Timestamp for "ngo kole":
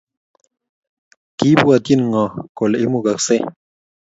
2.09-2.75